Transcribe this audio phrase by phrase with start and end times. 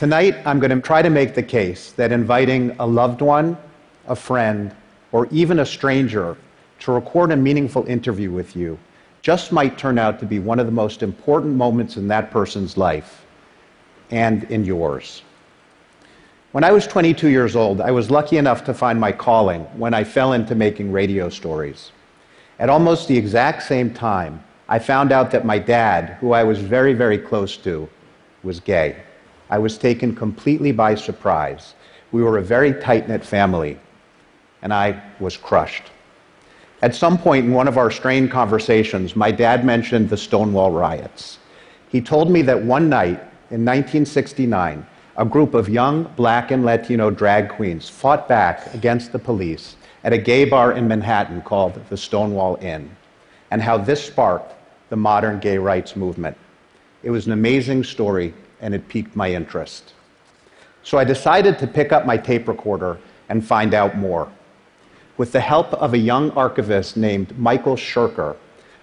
[0.00, 3.58] Tonight, I'm going to try to make the case that inviting a loved one,
[4.08, 4.74] a friend,
[5.12, 6.38] or even a stranger
[6.78, 8.78] to record a meaningful interview with you
[9.20, 12.78] just might turn out to be one of the most important moments in that person's
[12.78, 13.26] life
[14.10, 15.20] and in yours.
[16.52, 19.92] When I was 22 years old, I was lucky enough to find my calling when
[19.92, 21.92] I fell into making radio stories.
[22.58, 26.58] At almost the exact same time, I found out that my dad, who I was
[26.58, 27.86] very, very close to,
[28.42, 28.96] was gay.
[29.50, 31.74] I was taken completely by surprise.
[32.12, 33.78] We were a very tight knit family,
[34.62, 35.90] and I was crushed.
[36.82, 41.38] At some point in one of our strained conversations, my dad mentioned the Stonewall riots.
[41.88, 47.10] He told me that one night in 1969, a group of young black and Latino
[47.10, 51.96] drag queens fought back against the police at a gay bar in Manhattan called the
[51.96, 52.88] Stonewall Inn,
[53.50, 54.54] and how this sparked
[54.88, 56.36] the modern gay rights movement.
[57.02, 59.94] It was an amazing story, and it piqued my interest.
[60.82, 64.30] So I decided to pick up my tape recorder and find out more.
[65.16, 68.36] With the help of a young archivist named Michael Scherker,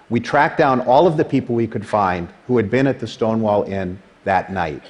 [0.10, 3.08] we tracked down all of the people we could find who had been at the
[3.08, 4.84] Stonewall Inn that night.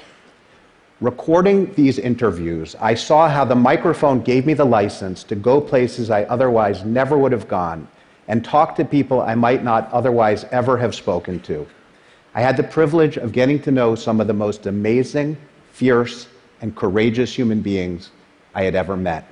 [1.00, 6.10] Recording these interviews, I saw how the microphone gave me the license to go places
[6.10, 7.88] I otherwise never would have gone
[8.28, 11.66] and talk to people I might not otherwise ever have spoken to.
[12.38, 15.38] I had the privilege of getting to know some of the most amazing,
[15.72, 16.28] fierce,
[16.62, 18.12] and courageous human beings
[18.54, 19.28] I had ever met.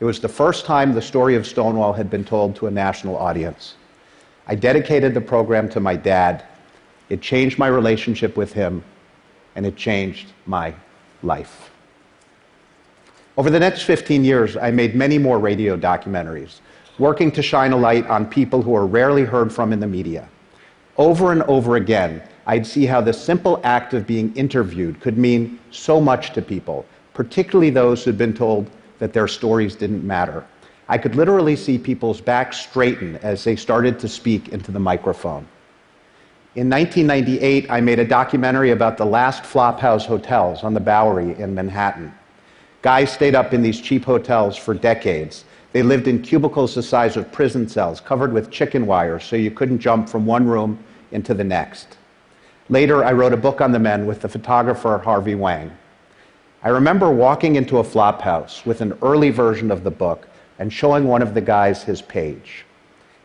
[0.00, 3.18] It was the first time the story of Stonewall had been told to a national
[3.18, 3.74] audience.
[4.46, 6.42] I dedicated the program to my dad.
[7.10, 8.82] It changed my relationship with him,
[9.54, 10.74] and it changed my
[11.22, 11.70] life.
[13.36, 16.60] Over the next 15 years, I made many more radio documentaries,
[16.98, 20.30] working to shine a light on people who are rarely heard from in the media.
[21.02, 25.58] Over and over again, I'd see how the simple act of being interviewed could mean
[25.72, 30.46] so much to people, particularly those who'd been told that their stories didn't matter.
[30.88, 35.44] I could literally see people's backs straighten as they started to speak into the microphone.
[36.54, 41.52] In 1998, I made a documentary about the last flophouse hotels on the Bowery in
[41.52, 42.14] Manhattan.
[42.82, 45.46] Guys stayed up in these cheap hotels for decades.
[45.72, 49.50] They lived in cubicles the size of prison cells, covered with chicken wire so you
[49.50, 50.78] couldn't jump from one room
[51.12, 51.96] into the next.
[52.68, 55.70] Later, I wrote a book on the men with the photographer Harvey Wang.
[56.62, 60.28] I remember walking into a flop house with an early version of the book
[60.58, 62.64] and showing one of the guys his page.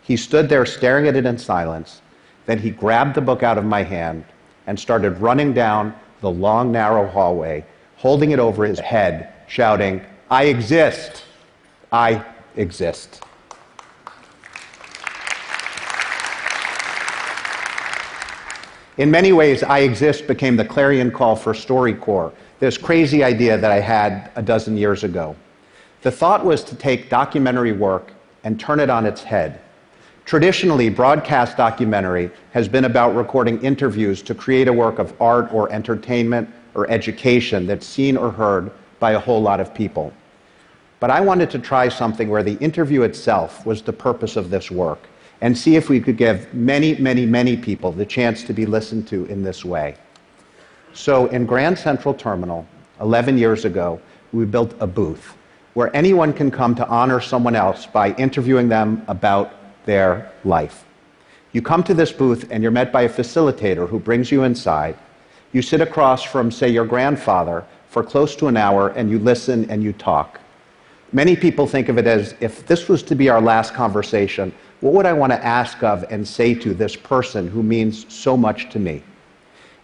[0.02, 2.02] He stood there staring at it in silence.
[2.46, 4.25] Then he grabbed the book out of my hand
[4.66, 7.64] and started running down the long, narrow hallway,
[7.98, 11.24] holding it over his head, shouting, I exist!
[11.92, 12.25] I
[12.56, 13.24] exist.
[18.97, 23.72] In many ways, I Exist became the clarion call for StoryCorps, this crazy idea that
[23.72, 25.35] I had a dozen years ago.
[26.02, 28.12] The thought was to take documentary work
[28.44, 29.59] and turn it on its head.
[30.25, 35.72] Traditionally, broadcast documentary has been about recording interviews to create a work of art or
[35.72, 40.12] entertainment or education that's seen or heard by a whole lot of people.
[41.00, 44.72] But I wanted to try something where the interview itself was the purpose of this
[44.72, 45.07] work
[45.42, 49.08] and see if we could give many, many, many people the chance to be listened
[49.08, 49.96] to in this way.
[50.94, 52.68] So in Grand Central Terminal,
[53.00, 54.02] 11 years ago,
[54.34, 55.36] we built a booth
[55.74, 59.53] where anyone can come to honor someone else by interviewing them about
[59.86, 60.86] their life.
[61.52, 64.98] You come to this booth and you're met by a facilitator who brings you inside.
[65.54, 69.69] You sit across from, say, your grandfather for close to an hour and you listen
[69.69, 70.40] and you talk.
[71.14, 74.93] Many people think of it as if this was to be our last conversation, what
[74.93, 78.69] would I want to ask of and say to this person who means so much
[78.71, 79.03] to me?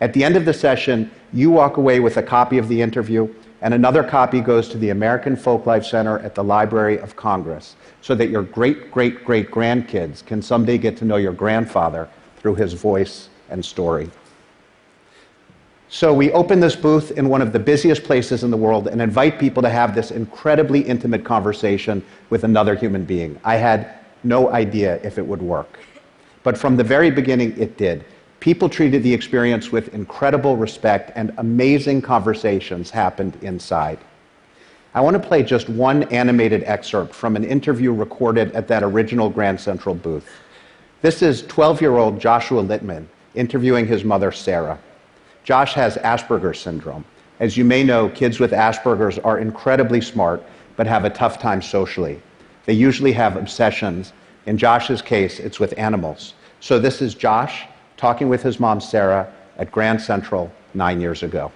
[0.01, 3.33] At the end of the session, you walk away with a copy of the interview,
[3.61, 8.13] and another copy goes to the American Folklife Center at the Library of Congress so
[8.13, 12.73] that your great great great grandkids can someday get to know your grandfather through his
[12.73, 14.09] voice and story.
[15.87, 19.01] So we open this booth in one of the busiest places in the world and
[19.01, 23.39] invite people to have this incredibly intimate conversation with another human being.
[23.43, 25.79] I had no idea if it would work.
[26.43, 28.05] But from the very beginning, it did.
[28.39, 33.99] People treated the experience with incredible respect, and amazing conversations happened inside.
[34.93, 39.29] I want to play just one animated excerpt from an interview recorded at that original
[39.29, 40.29] Grand Central booth.
[41.01, 44.77] This is 12 year old Joshua Littman interviewing his mother, Sarah.
[45.43, 47.03] Josh has Asperger's syndrome.
[47.39, 50.43] As you may know, kids with Asperger's are incredibly smart,
[50.75, 52.21] but have a tough time socially.
[52.65, 54.13] They usually have obsessions.
[54.45, 56.33] In Josh's case, it's with animals.
[56.59, 57.65] So this is Josh
[57.97, 61.51] talking with his mom, Sarah, at Grand Central nine years ago.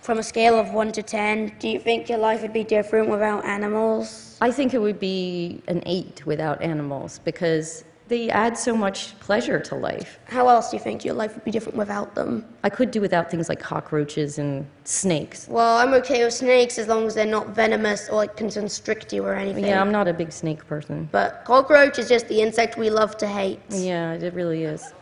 [0.00, 3.08] From a scale of 1 to 10, do you think your life would be different
[3.08, 4.36] without animals?
[4.42, 9.58] I think it would be an eight without animals because they add so much pleasure
[9.58, 10.18] to life.
[10.26, 12.44] How else do you think your life would be different without them?
[12.62, 15.48] I could do without things like cockroaches and snakes.
[15.48, 19.12] Well, I'm okay with snakes as long as they're not venomous or like can constrict
[19.12, 19.64] you or anything.
[19.64, 21.08] Yeah, I'm not a big snake person.
[21.12, 23.60] But cockroach is just the insect we love to hate.
[23.70, 24.92] Yeah, it really is.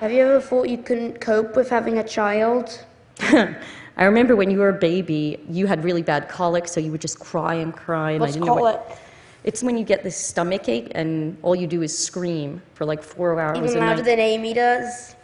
[0.00, 2.84] Have you ever thought you couldn't cope with having a child?
[3.20, 7.00] I remember when you were a baby, you had really bad colic, so you would
[7.00, 8.12] just cry and cry.
[8.12, 8.98] And What's I didn't know what.
[9.44, 13.02] It's when you get this stomach ache and all you do is scream for like
[13.02, 15.16] four hours Even a louder than Amy does?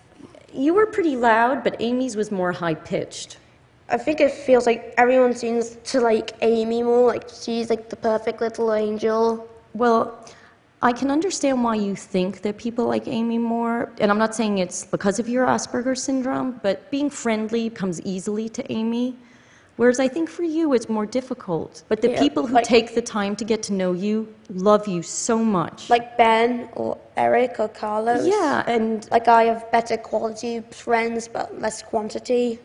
[0.52, 3.38] You were pretty loud, but Amy's was more high pitched.
[3.88, 7.96] I think it feels like everyone seems to like Amy more, like she's like the
[7.96, 9.46] perfect little angel.
[9.74, 10.18] Well,
[10.82, 14.58] I can understand why you think that people like Amy more, and I'm not saying
[14.58, 19.16] it's because of your Asperger's syndrome, but being friendly comes easily to Amy.
[19.76, 21.82] Whereas I think for you it's more difficult.
[21.88, 24.88] But the Yeah, people who like- take the time to get to know you love
[24.88, 25.90] you so much.
[25.90, 28.26] Like Ben or Eric or Carlos.
[28.26, 32.58] yeah, and Like I have better quality friends but less quantity.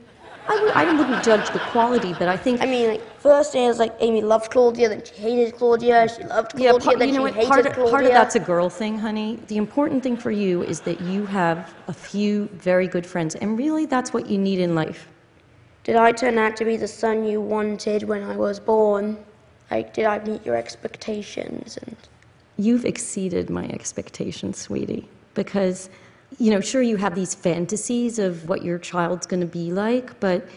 [0.48, 3.68] I, w- I wouldn't judge the quality, but I think I mean, like first it
[3.68, 6.08] was like Amy loved Claudia, then she hated Claudia.
[6.10, 7.34] She loved Yeah, Claudia, part, then you know she what?
[7.36, 7.92] hated Part of, Claudia.
[7.92, 9.38] part of that's a girl thing, honey.
[9.48, 13.58] The important thing for you is that you have a few very good friends, and
[13.58, 15.08] really, that's what you need in life.
[15.84, 19.18] Did I turn out to be the son you wanted when I was born?
[19.72, 21.78] Like, did I meet your expectations?
[21.78, 21.96] And
[22.58, 25.90] You've exceeded my expectations, sweetie, because,
[26.38, 30.20] you know, sure, you have these fantasies of what your child's going to be like,
[30.20, 30.48] but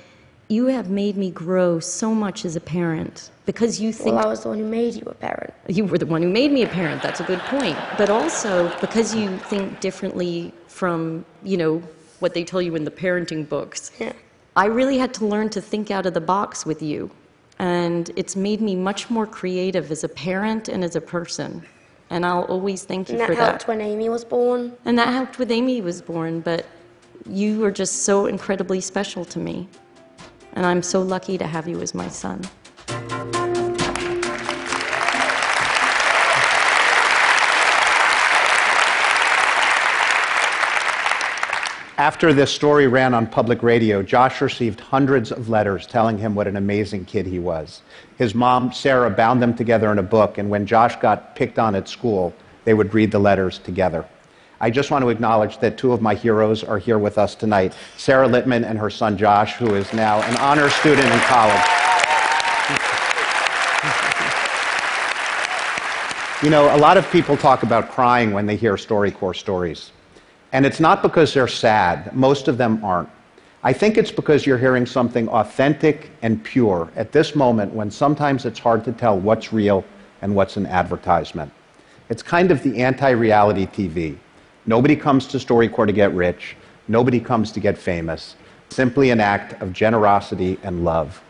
[0.49, 4.29] you have made me grow so much as a parent because you think well, I
[4.29, 5.55] was the one who made you a parent.
[5.69, 7.03] you were the one who made me a parent.
[7.03, 7.79] That's a good point.
[7.97, 11.83] But also because you think differently from, you know,
[12.21, 13.91] what they tell you in the parenting books.
[13.99, 14.13] Yeah.
[14.57, 17.11] I really had to learn to think out of the box with you.
[17.59, 21.65] And it's made me much more creative as a parent and as a person.
[22.11, 23.69] And I'll always thank you And that for helped that.
[23.69, 24.73] when Amy was born.
[24.85, 26.67] And that helped with Amy was born, but
[27.29, 29.69] you were just so incredibly special to me.
[30.53, 32.43] And I'm so lucky to have you as my son.
[41.97, 46.49] After this story ran on public radio, Josh received hundreds of letters telling him what
[46.49, 47.83] an amazing kid he was.
[48.19, 51.77] His mom, Sarah, bound them together in a book, and when Josh got picked on
[51.77, 54.05] at school, they would read the letters together.
[54.61, 57.77] I just want to acknowledge that two of my heroes are here with us tonight
[57.97, 61.55] Sarah Littman and her son Josh, who is now an honor student in college.
[66.43, 69.93] You know, a lot of people talk about crying when they hear StoryCorps stories.
[70.55, 73.09] And it's not because they're sad, most of them aren't.
[73.65, 78.47] I think it's because you're hearing something authentic and pure at this moment when sometimes
[78.47, 79.85] it's hard to tell what's real
[80.23, 81.51] and what's an advertisement.
[82.09, 84.17] It's kind of the anti reality TV.
[84.65, 86.55] Nobody comes to StoryCorps to get rich,
[86.87, 88.37] nobody comes to get famous.
[88.71, 91.21] Simply an act of generosity and love.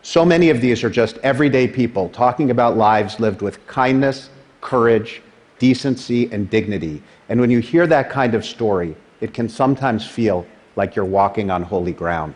[0.00, 4.30] So many of these are just everyday people talking about lives lived with kindness,
[4.62, 5.20] courage,
[5.58, 7.02] decency, and dignity.
[7.28, 10.46] And when you hear that kind of story, it can sometimes feel
[10.76, 12.34] like you're walking on holy ground.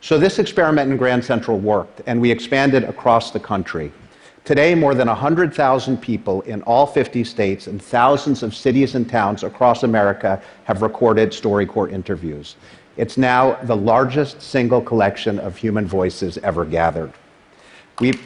[0.00, 3.92] So, this experiment in Grand Central worked, and we expanded across the country.
[4.44, 9.44] Today, more than 100,000 people in all 50 states and thousands of cities and towns
[9.44, 12.56] across America have recorded StoryCorps interviews.
[12.96, 17.12] It's now the largest single collection of human voices ever gathered.
[18.00, 18.18] We,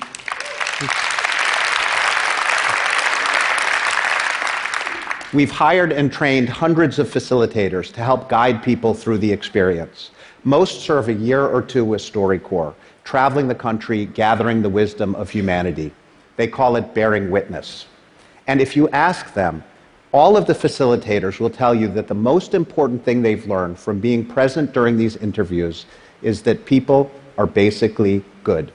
[5.34, 10.12] We've hired and trained hundreds of facilitators to help guide people through the experience.
[10.44, 15.28] Most serve a year or two with StoryCorps, traveling the country, gathering the wisdom of
[15.28, 15.92] humanity.
[16.36, 17.86] They call it bearing witness.
[18.46, 19.64] And if you ask them,
[20.12, 23.98] all of the facilitators will tell you that the most important thing they've learned from
[23.98, 25.86] being present during these interviews
[26.22, 28.70] is that people are basically good.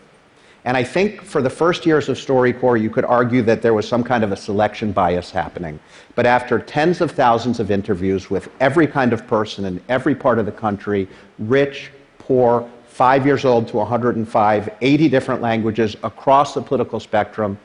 [0.70, 3.88] And I think for the first years of StoryCorps, you could argue that there was
[3.88, 5.80] some kind of a selection bias happening.
[6.14, 10.38] But after tens of thousands of interviews with every kind of person in every part
[10.38, 11.08] of the country,
[11.40, 17.58] rich, poor, five years old to 105, 80 different languages across the political spectrum,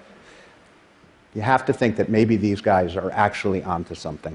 [1.34, 4.34] you have to think that maybe these guys are actually onto something.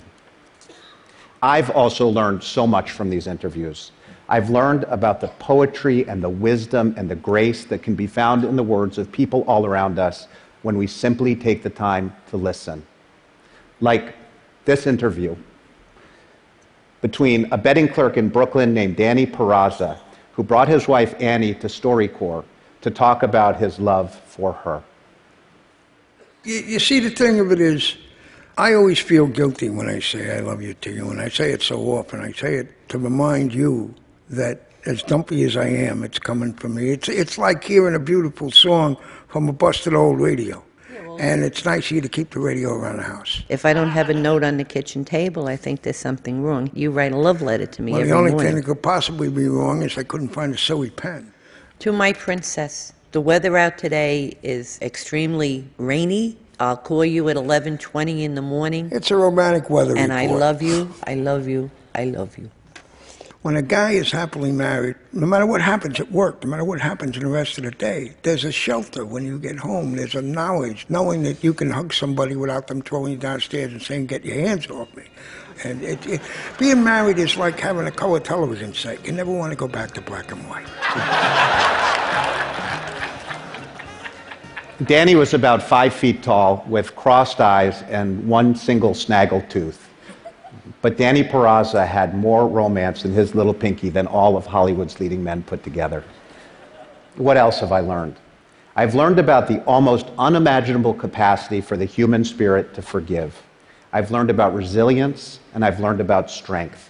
[1.42, 3.94] I've also learned so much from these interviews.
[4.30, 8.44] I've learned about the poetry and the wisdom and the grace that can be found
[8.46, 10.28] in the words of people all around us
[10.62, 12.86] when we simply take the time to listen.
[13.82, 14.16] Like
[14.66, 15.36] this interview
[17.02, 20.00] between a betting clerk in Brooklyn named Danny Perasa,
[20.34, 22.46] who brought his wife Annie to StoryCorps
[22.82, 24.84] to talk about his love for her.
[26.44, 27.98] You, see, the thing of it is,
[28.58, 31.52] I always feel guilty when I say I love you to you, and I say
[31.52, 32.22] it so often.
[32.22, 33.96] I say it to remind you
[34.30, 36.92] that as dumpy as I am, it's coming from me.
[36.92, 40.64] It's, it's like hearing a beautiful song from a busted old radio.
[41.20, 43.44] And it's nice of you to keep the radio around the house.
[43.50, 46.72] If I don't have a note on the kitchen table, I think there's something wrong.
[46.74, 48.48] You write a love letter to me Well, every the only morning.
[48.48, 51.34] thing that could possibly be wrong is I couldn't find a silly pen.
[51.80, 56.38] To my princess, the weather out today is extremely rainy.
[56.62, 60.62] I'll call you at 11:20 in the morning, It's a romantic weather and I love
[60.62, 60.94] you.
[61.06, 61.70] I love you.
[61.96, 62.50] I love you.
[63.42, 66.82] When a guy is happily married, no matter what happens at work, no matter what
[66.82, 69.96] happens in the rest of the day, there's a shelter when you get home.
[69.96, 73.82] There's a knowledge, knowing that you can hug somebody without them throwing you downstairs and
[73.82, 75.04] saying, "Get your hands off me."
[75.64, 76.22] And it, it,
[76.58, 79.06] being married is like having a color television set.
[79.06, 80.68] You never want to go back to black and white.
[84.86, 89.89] Danny was about five feet tall with crossed eyes and one single snaggle tooth.
[90.82, 95.24] But Danny Perasa had more romance in his little pinky than all of Hollywood's leading
[95.24, 96.04] men put together.
[97.16, 98.16] What else have I learned?
[98.78, 103.36] I've learned about the almost unimaginable capacity for the human spirit to forgive.
[103.92, 106.90] I've learned about resilience, and I've learned about strength.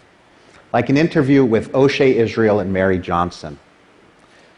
[0.72, 3.58] Like an interview with O'Shea Israel and Mary Johnson.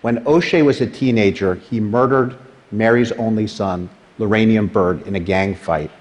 [0.01, 2.35] When O'Shea was a teenager, he murdered
[2.71, 5.91] Mary's only son, Laramiun Byrd, in a gang fight.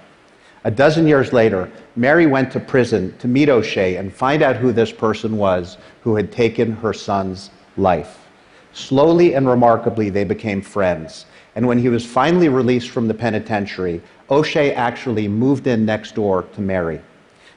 [0.63, 4.71] A dozen years later, Mary went to prison to meet O'Shea and find out who
[4.71, 8.27] this person was who had taken her son's life.
[8.71, 11.25] Slowly and remarkably, they became friends.
[11.55, 16.43] And when he was finally released from the penitentiary, O'Shea actually moved in next door
[16.53, 17.01] to Mary.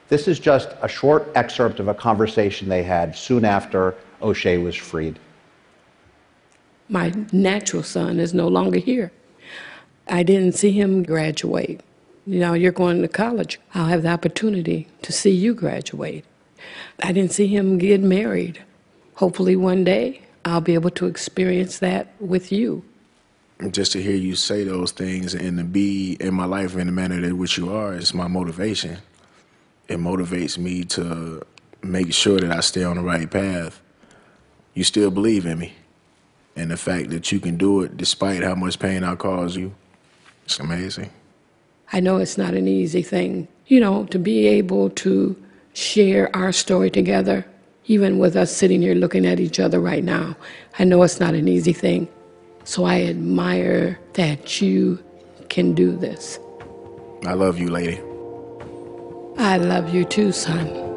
[0.09, 4.75] This is just a short excerpt of a conversation they had soon after O'Shea was
[4.75, 5.19] freed.
[6.89, 9.13] My natural son is no longer here.
[10.09, 11.81] I didn't see him graduate.
[12.27, 13.61] You know, you're going to college.
[13.75, 16.25] I'll have the opportunity to see you graduate.
[17.03, 18.63] I didn't see him get married.
[19.17, 22.85] Hopefully, one day I'll be able to experience that with you.
[23.71, 26.93] just to hear you say those things and to be in my life in the
[26.93, 28.99] manner that which you are is my motivation.
[29.89, 31.43] It motivates me to
[31.83, 33.81] make sure that I stay on the right path.
[34.73, 35.75] You still believe in me.
[36.57, 39.75] And the fact that you can do it despite how much pain I cause you,
[40.45, 41.11] it's amazing.
[41.95, 45.37] I know it's not an easy thing, you know, to be able to
[45.75, 47.47] share our story together,
[47.87, 50.37] even with us sitting here looking at each other right now.
[50.77, 52.09] I know it's not an easy thing.
[52.65, 54.99] So I admire that you
[55.49, 56.41] can do this.
[57.25, 58.01] I love you, lady.
[59.39, 60.94] I love you too, son.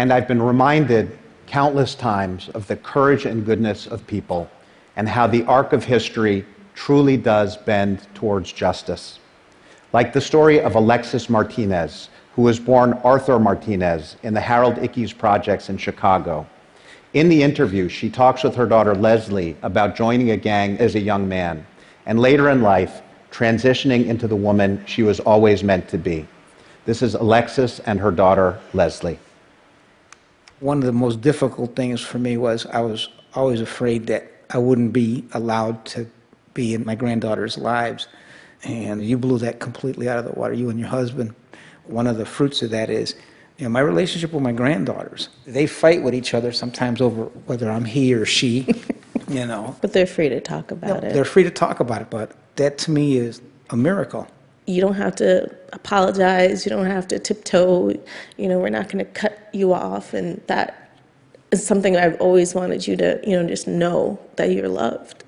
[0.00, 4.50] And I've been reminded countless times of the courage and goodness of people
[4.96, 9.18] and how the arc of history truly does bend towards justice.
[9.92, 15.12] Like the story of Alexis Martinez, who was born Arthur Martinez in the Harold Ickes
[15.18, 16.46] projects in Chicago.
[17.12, 21.00] In the interview, she talks with her daughter Leslie about joining a gang as a
[21.00, 21.66] young man
[22.06, 26.26] and later in life transitioning into the woman she was always meant to be.
[26.86, 29.18] This is Alexis and her daughter Leslie.
[30.60, 34.58] One of the most difficult things for me was I was always afraid that I
[34.58, 36.06] wouldn't be allowed to
[36.54, 38.08] be in my granddaughter's lives.
[38.62, 41.34] And you blew that completely out of the water, you and your husband.
[41.86, 43.14] One of the fruits of that is,
[43.56, 45.28] you know, my relationship with my granddaughters.
[45.46, 48.66] They fight with each other sometimes over whether I'm he or she,
[49.28, 49.76] you know.
[49.80, 51.14] But they're free to talk about it.
[51.14, 53.40] They're free to talk about it, but that to me is
[53.70, 54.26] a miracle.
[54.66, 56.64] You don't have to apologize.
[56.64, 57.90] You don't have to tiptoe.
[58.36, 60.80] You know, we're not going to cut you off, and that
[61.50, 65.24] is something I've always wanted you to, you know, just know that you're loved.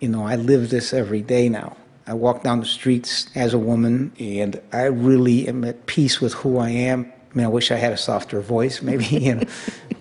[0.00, 1.76] You know, I live this every day now.
[2.06, 6.34] I walk down the streets as a woman, and I really am at peace with
[6.34, 7.12] who I am.
[7.32, 9.44] I mean, I wish I had a softer voice, maybe, you know,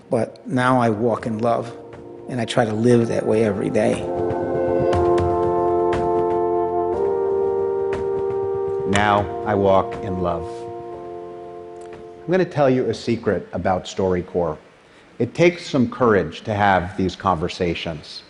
[0.09, 1.75] but now I walk in love,
[2.29, 4.44] and I try to live that way every day.
[8.89, 10.45] Now I walk in love.
[12.21, 14.59] I'm going to tell you a secret about StoryCorps.
[15.17, 18.21] It takes some courage to have these conversations.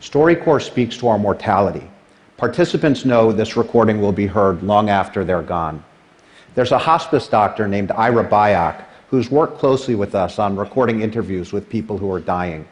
[0.00, 1.88] StoryCorps speaks to our mortality.
[2.38, 5.84] Participants know this recording will be heard long after they're gone.
[6.56, 11.52] There's a hospice doctor named Ira Byock who's worked closely with us on recording interviews
[11.52, 12.66] with people who are dying.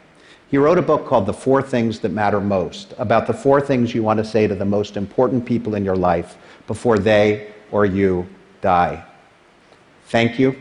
[0.49, 3.93] He wrote a book called The Four Things That Matter Most about the four things
[3.93, 6.37] you want to say to the most important people in your life
[6.69, 8.29] before they or you
[8.61, 9.03] die.
[10.09, 10.55] Thank you.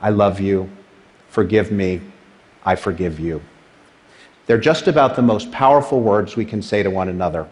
[0.00, 0.70] I love you.
[1.28, 2.00] Forgive me.
[2.64, 3.42] I forgive you.
[4.46, 7.46] They're just about the most powerful words we can say to one another.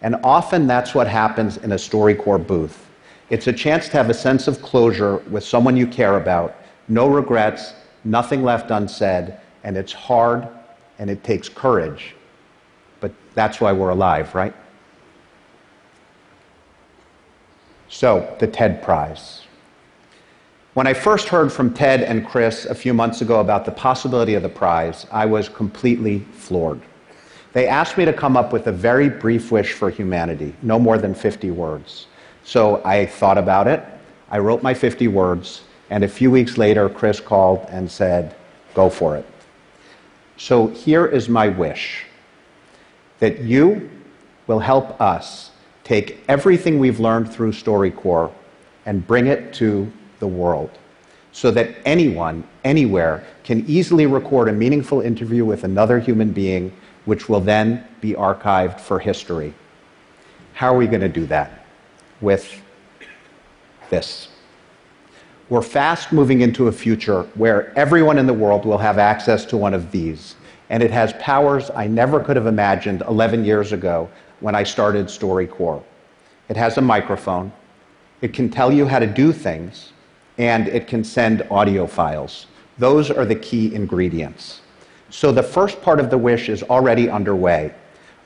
[0.00, 2.86] And often that's what happens in a StoryCorps booth.
[3.30, 6.54] It's a chance to have a sense of closure with someone you care about,
[6.86, 7.72] no regrets,
[8.04, 10.46] nothing left unsaid, and it's hard
[11.00, 12.14] and it takes courage.
[13.00, 14.54] But that's why we're alive, right?
[17.94, 19.42] So, the TED Prize.
[20.72, 24.34] When I first heard from Ted and Chris a few months ago about the possibility
[24.34, 26.80] of the prize, I was completely floored.
[27.52, 30.98] They asked me to come up with a very brief wish for humanity, no more
[30.98, 32.08] than 50 words.
[32.42, 33.84] So I thought about it,
[34.28, 38.34] I wrote my 50 words, and a few weeks later, Chris called and said,
[38.74, 39.24] Go for it.
[40.36, 42.06] So here is my wish
[43.20, 43.88] that you
[44.48, 45.52] will help us
[45.84, 48.32] take everything we've learned through StoryCorps
[48.86, 50.70] and bring it to the world
[51.32, 56.72] so that anyone, anywhere, can easily record a meaningful interview with another human being,
[57.04, 59.52] which will then be archived for history.
[60.54, 61.66] How are we going to do that?
[62.20, 62.62] With
[63.90, 64.28] this.
[65.48, 69.56] We're fast moving into a future where everyone in the world will have access to
[69.56, 70.36] one of these.
[70.70, 74.08] And it has powers I never could have imagined 11 years ago
[74.40, 75.82] when I started StoryCorps.
[76.48, 77.52] It has a microphone,
[78.20, 79.92] it can tell you how to do things,
[80.38, 82.46] and it can send audio files.
[82.78, 84.60] Those are the key ingredients.
[85.10, 87.74] So the first part of the wish is already underway.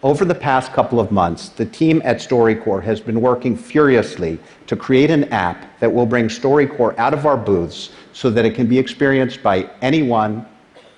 [0.02, 4.38] Over the past couple of months, the team at StoryCorps has been working furiously
[4.68, 8.54] to create an app that will bring StoryCorps out of our booths so that it
[8.54, 10.46] can be experienced by anyone,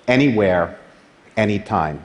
[0.07, 0.77] anywhere,
[1.35, 2.03] anytime.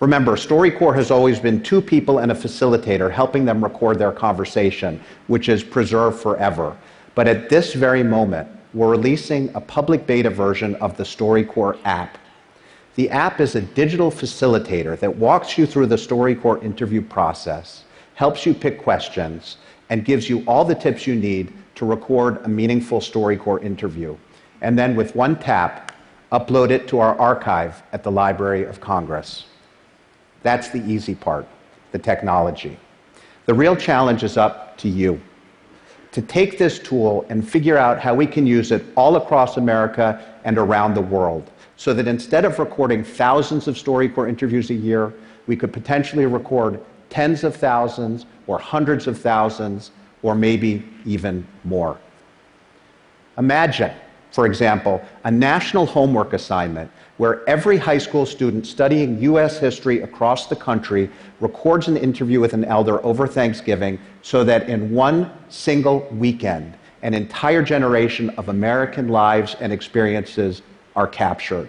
[0.00, 4.98] Remember, StoryCorps has always been two people and a facilitator helping them record their conversation,
[5.26, 6.74] which is preserved forever.
[7.14, 12.16] But at this very moment, we're releasing a public beta version of the StoryCorps app.
[12.94, 17.84] The app is a digital facilitator that walks you through the StoryCorps interview process,
[18.14, 19.58] helps you pick questions,
[19.90, 24.16] and gives you all the tips you need to record a meaningful StoryCorps interview.
[24.62, 25.92] And then with one tap,
[26.32, 29.44] upload it to our archive at the Library of Congress.
[30.42, 31.46] That's the easy part,
[31.92, 32.78] the technology.
[33.46, 35.20] The real challenge is up to you
[36.12, 40.24] to take this tool and figure out how we can use it all across America
[40.44, 41.50] and around the world.
[41.76, 45.14] So that instead of recording thousands of StoryCorps interviews a year,
[45.46, 49.90] we could potentially record tens of thousands or hundreds of thousands
[50.22, 51.98] or maybe even more.
[53.38, 53.92] Imagine,
[54.30, 59.58] for example, a national homework assignment where every high school student studying U.S.
[59.58, 64.90] history across the country records an interview with an elder over Thanksgiving so that in
[64.90, 70.62] one single weekend, an entire generation of American lives and experiences
[70.96, 71.68] are captured.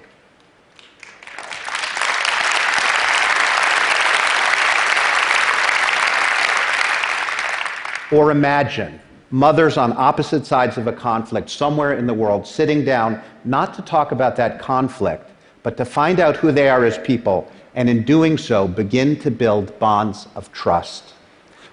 [8.12, 9.00] Or imagine
[9.32, 13.82] mothers on opposite sides of a conflict somewhere in the world sitting down not to
[13.82, 15.30] talk about that conflict,
[15.63, 19.32] but to find out who they are as people, and in doing so, begin to
[19.32, 21.13] build bonds of trust.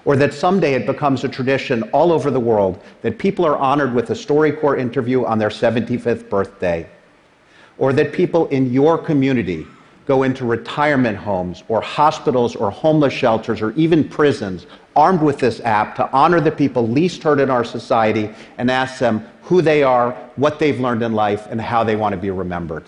[0.05, 3.93] Or that someday it becomes a tradition all over the world that people are honored
[3.93, 6.89] with a StoryCorps interview on their 75th birthday.
[7.77, 9.67] Or that people in your community
[10.09, 14.67] go into retirement homes or hospitals or homeless shelters or even prisons
[14.97, 18.99] armed with this app to honor the people least heard in our society and ask
[18.99, 22.31] them who they are, what they've learned in life, and how they want to be
[22.31, 22.85] remembered.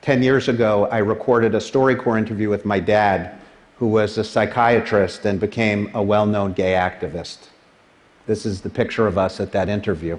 [0.00, 3.38] 10 years ago, I recorded a StoryCorps interview with my dad,
[3.76, 7.48] who was a psychiatrist and became a well known gay activist.
[8.28, 10.18] This is the picture of us at that interview.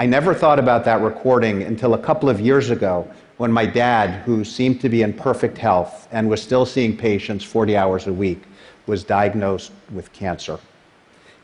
[0.00, 4.22] I never thought about that recording until a couple of years ago when my dad,
[4.22, 8.12] who seemed to be in perfect health and was still seeing patients 40 hours a
[8.12, 8.42] week,
[8.88, 10.58] was diagnosed with cancer.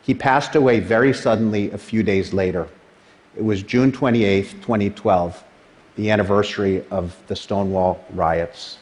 [0.02, 2.66] He passed away very suddenly a few days later.
[3.36, 5.44] It was June 28, 2012
[5.94, 8.78] the anniversary of the Stonewall riots.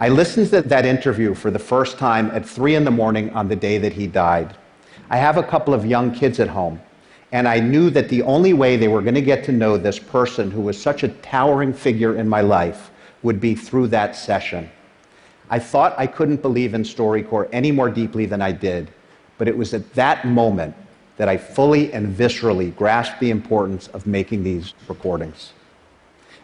[0.00, 3.46] I listened to that interview for the first time at 3 in the morning on
[3.46, 4.56] the day that he died.
[5.10, 6.80] I have a couple of young kids at home,
[7.32, 9.98] and I knew that the only way they were going to get to know this
[9.98, 12.90] person who was such a towering figure in my life
[13.22, 14.70] would be through that session.
[15.50, 18.90] I thought I couldn't believe in StoryCorps any more deeply than I did,
[19.38, 20.74] but it was at that moment
[21.16, 25.52] that I fully and viscerally grasped the importance of making these recordings.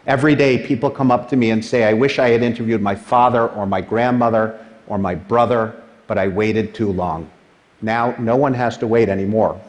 [0.05, 2.95] Every day, people come up to me and say, I wish I had interviewed my
[2.95, 7.29] father or my grandmother or my brother, but I waited too long.
[7.81, 9.59] Now, no one has to wait anymore.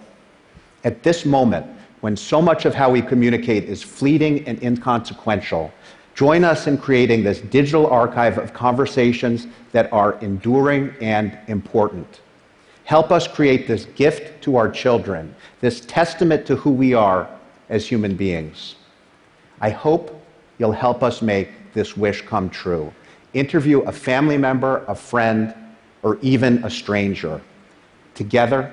[0.85, 1.67] At this moment,
[2.01, 5.73] when so much of how we communicate is fleeting and inconsequential,
[6.15, 12.21] join us in creating this digital archive of conversations that are enduring and important.
[12.85, 17.29] Help us create this gift to our children, this testament to who we are
[17.69, 18.75] as human beings.
[19.61, 20.21] I hope
[20.59, 22.93] you'll help us make this wish come true.
[23.33, 25.55] Interview a family member, a friend,
[26.03, 27.41] or even a stranger.
[28.15, 28.73] Together,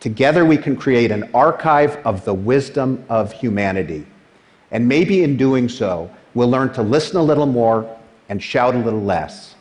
[0.00, 4.06] together we can create an archive of the wisdom of humanity.
[4.70, 7.96] And maybe in doing so, we'll learn to listen a little more
[8.28, 9.54] and shout a little less.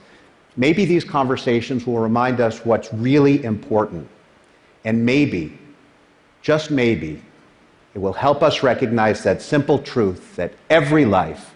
[0.58, 4.08] Maybe these conversations will remind us what's really important.
[4.86, 5.58] And maybe,
[6.41, 7.21] just maybe,
[7.93, 11.55] it will help us recognize that simple truth that every life,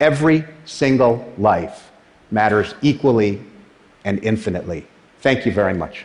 [0.00, 1.90] every single life,
[2.30, 3.42] matters equally
[4.04, 4.86] and infinitely.
[5.20, 6.04] Thank you very much.